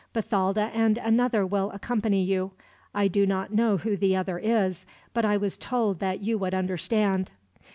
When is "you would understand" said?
6.21-7.29